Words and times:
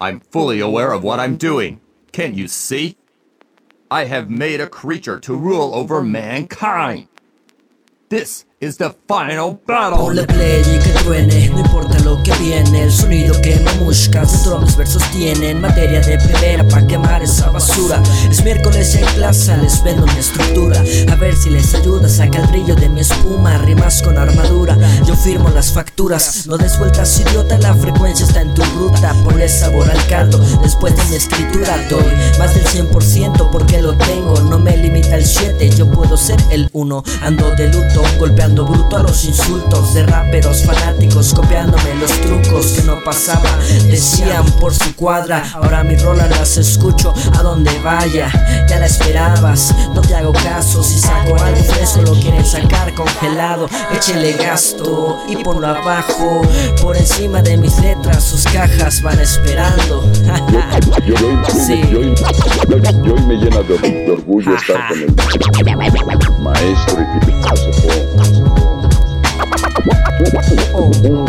I'm 0.00 0.20
fully 0.20 0.60
aware 0.60 0.92
of 0.92 1.02
what 1.02 1.20
I'm 1.20 1.36
doing. 1.36 1.80
Can't 2.12 2.34
you 2.34 2.48
see? 2.48 2.96
I 3.90 4.04
have 4.04 4.28
made 4.28 4.60
a 4.60 4.66
creature 4.66 5.18
to 5.20 5.34
rule 5.34 5.74
over 5.74 6.02
mankind. 6.02 7.08
This 8.08 8.44
is 8.60 8.76
the 8.76 8.90
final 9.08 9.54
battle. 9.66 9.98
Ponle 9.98 10.26
play 10.26 10.60
y 10.60 10.78
que 10.82 10.92
truene, 11.02 11.48
no 11.48 11.60
importa 11.60 11.98
lo 12.04 12.22
que 12.22 12.32
viene 12.34 12.84
El 12.84 12.92
sonido 12.92 13.34
que 13.42 13.56
me 13.56 13.72
dentro 13.72 14.60
mis 14.60 14.76
versos 14.76 15.02
tienen 15.10 15.60
Materia 15.60 16.00
de 16.00 16.16
primera 16.18 16.66
pa' 16.68 16.86
quemar 16.86 17.22
esa 17.22 17.50
basura 17.50 18.00
Es 18.30 18.44
miércoles 18.44 18.94
en 18.94 19.20
les 19.20 19.82
vendo 19.82 20.06
mi 20.06 20.18
estructura 20.18 20.82
A 21.10 21.16
ver 21.16 21.34
si 21.34 21.50
les 21.50 21.74
ayuda, 21.74 22.08
saca 22.08 22.40
el 22.40 22.46
brillo 22.46 22.74
de 22.76 22.88
mi 22.88 23.00
espuma 23.00 23.58
Rimas 23.58 24.02
con 24.02 24.16
armadura, 24.16 24.76
firmo 25.16 25.48
las 25.50 25.72
facturas. 25.72 26.46
No 26.46 26.56
des 26.56 26.78
vueltas 26.78 27.18
idiota, 27.20 27.58
la 27.58 27.74
frecuencia 27.74 28.26
está 28.26 28.40
en 28.40 28.54
tu 28.54 28.62
ruta. 28.78 29.14
Ponle 29.24 29.48
sabor 29.48 29.90
al 29.90 30.06
caldo, 30.06 30.38
después 30.62 30.96
de 30.96 31.04
mi 31.04 31.16
escritura. 31.16 31.76
Doy 31.88 32.04
más 32.38 32.54
del 32.54 32.64
100% 32.66 33.50
porque 33.50 33.82
lo 33.82 33.96
tengo. 33.96 34.40
No 34.40 34.58
me 34.58 34.75
limita 34.86 35.16
el 35.16 35.26
7, 35.26 35.70
yo 35.70 35.90
puedo 35.90 36.16
ser 36.16 36.38
el 36.50 36.68
1 36.72 37.02
Ando 37.22 37.50
de 37.56 37.68
luto, 37.68 38.02
golpeando 38.18 38.64
bruto 38.64 38.96
a 38.96 39.02
los 39.02 39.24
insultos 39.24 39.94
de 39.94 40.04
raperos 40.04 40.62
fanáticos 40.64 41.34
copiándome 41.34 41.94
los 41.96 42.12
trucos 42.20 42.66
que 42.72 42.82
no 42.82 43.02
pasaba 43.02 43.50
decían 43.88 44.44
por 44.60 44.72
su 44.72 44.94
cuadra 44.94 45.42
ahora 45.54 45.82
mi 45.82 45.96
rola 45.96 46.26
las 46.28 46.56
escucho 46.56 47.12
a 47.38 47.42
donde 47.42 47.70
vaya 47.80 48.30
ya 48.68 48.78
la 48.78 48.86
esperabas 48.86 49.74
no 49.94 50.00
te 50.00 50.14
hago 50.14 50.32
caso 50.32 50.82
si 50.82 50.98
saco 50.98 51.36
algo 51.42 51.62
fresco 51.64 52.02
lo 52.02 52.12
quieren 52.20 52.44
sacar 52.44 52.94
congelado 52.94 53.68
échele 53.94 54.34
gasto 54.34 55.18
y 55.28 55.36
ponlo 55.36 55.66
abajo 55.66 56.42
por 56.80 56.96
encima 56.96 57.42
de 57.42 57.56
mis 57.56 57.78
letras 57.80 58.22
sus 58.22 58.44
cajas 58.44 59.02
van 59.02 59.20
esperando 59.20 60.04
yo, 61.06 61.14
hoy 63.14 63.20
me 63.26 63.36
llena 63.36 63.62
de, 63.62 64.10
orgullo 64.10 64.56
con 64.76 64.98
el 64.98 65.06
un 70.18 71.26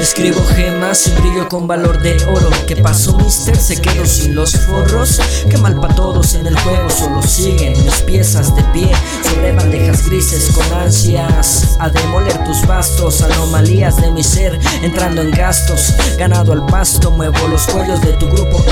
Escribo 0.00 0.42
gemas 0.46 1.06
y 1.06 1.10
brillo 1.20 1.46
con 1.48 1.66
valor 1.66 2.00
de 2.00 2.16
oro. 2.24 2.48
¿Qué 2.66 2.76
pasó, 2.76 3.18
mister? 3.18 3.54
Se 3.56 3.80
quedó 3.80 4.06
sin 4.06 4.34
los 4.34 4.56
forros. 4.56 5.20
Qué 5.48 5.58
mal 5.58 5.78
para 5.78 5.94
todos 5.94 6.34
en 6.34 6.46
el 6.46 6.58
juego, 6.58 6.88
solo 6.88 7.22
siguen 7.22 7.74
mis 7.84 8.00
piezas 8.00 8.54
de 8.56 8.62
pie 8.72 8.90
sobre 9.22 9.52
bandejas 9.52 10.06
grises 10.06 10.50
con 10.52 10.64
ansias 10.72 11.76
a 11.78 11.90
demoler 11.90 12.42
tus 12.44 12.66
bastos. 12.66 13.20
Anomalías 13.20 13.96
de 14.00 14.10
mi 14.10 14.24
ser 14.24 14.58
entrando 14.82 15.20
en 15.20 15.30
gastos. 15.32 15.94
Ganado 16.16 16.52
al 16.52 16.64
pasto, 16.64 17.10
muevo 17.10 17.36
los 17.48 17.66
cuellos 17.66 18.00
de 18.00 18.14
tu 18.14 18.26
grupo 18.28 18.64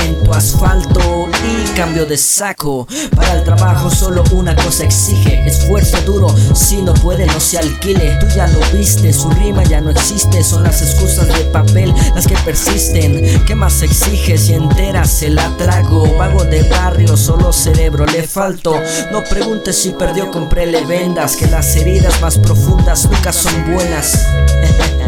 cambio 1.79 2.07
de 2.07 2.17
saco. 2.17 2.89
Para 3.15 3.35
el 3.35 3.45
trabajo, 3.45 3.89
solo 3.89 4.25
una 4.33 4.57
cosa 4.57 4.83
exige: 4.83 5.47
esfuerzo 5.47 5.97
duro. 6.03 6.35
Si 6.53 6.83
no 6.83 6.93
puede, 6.93 7.25
no 7.27 7.39
se 7.39 7.57
alquile. 7.57 8.19
Tú 8.21 8.27
ya 8.35 8.49
lo 8.49 8.59
viste, 8.77 9.13
su 9.13 9.31
rima 9.31 9.63
ya 9.63 9.81
no 9.81 9.91
existe. 9.91 10.43
Son 10.43 10.65
las 10.65 10.83
excusas 10.83 11.29
de 11.29 11.45
papel 11.53 11.95
las 12.17 12.27
que 12.27 12.35
persisten. 12.45 13.45
¿Qué 13.47 13.55
más 13.55 13.81
exige 13.83 14.37
si 14.39 14.55
entera 14.55 15.05
se 15.05 15.31
la 15.31 15.49
trago? 15.57 16.17
Vago 16.17 16.43
de 16.45 16.65
barrio, 16.65 17.17
solo 17.17 17.53
cerebro 17.53 18.07
le 18.07 18.25
falto. 18.25 18.75
No 19.13 19.23
preguntes 19.23 19.77
si 19.77 19.91
perdió, 19.91 20.33
comprele 20.33 20.85
vendas. 20.85 21.37
Que 21.37 21.47
las 21.47 21.77
heridas 21.77 22.21
más 22.21 22.39
profundas 22.39 23.09
nunca 23.09 23.33
son 23.33 23.73
buenas. 23.73 24.27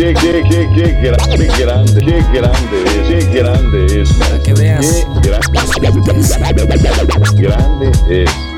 Qué, 0.00 0.14
qué, 0.14 0.42
qué, 0.48 0.66
qué 0.74 0.92
grande, 1.02 1.46
grande, 1.58 2.00
qué 2.00 2.22
grande 2.32 2.84
es, 2.86 3.26
qué 3.26 3.38
grande 3.38 4.00
es. 4.00 4.10
Para 4.14 4.38
que 4.42 4.54
veas. 4.54 5.06
Qué 7.36 7.42
grande, 7.42 7.90
es. 8.08 8.49